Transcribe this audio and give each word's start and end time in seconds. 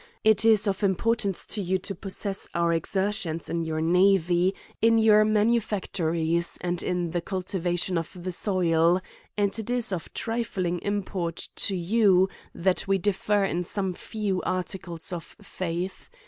It 0.23 0.43
is 0.43 0.65
of 0.65 0.81
importance 0.83 1.45
to 1.45 1.61
you 1.61 1.77
to 1.77 1.93
possess 1.93 2.47
our 2.55 2.73
exertions 2.73 3.51
in 3.51 3.65
your 3.65 3.81
navy, 3.81 4.55
in 4.81 4.97
your 4.97 5.23
manufactories, 5.23 6.57
and 6.61 6.81
in 6.81 7.11
the 7.11 7.21
cultivation 7.21 7.99
of 7.99 8.11
*the 8.23 8.31
soil; 8.31 8.99
and, 9.37 9.59
it 9.59 9.69
is 9.69 9.91
of 9.91 10.11
trifling 10.15 10.79
import 10.81 11.49
to 11.57 11.75
you 11.75 12.29
that 12.55 12.87
we 12.87 12.97
differ 12.97 13.43
in 13.45 13.63
some 13.63 13.93
few 13.93 14.41
articles 14.41 15.13
of 15.13 15.35
faith. 15.39 16.09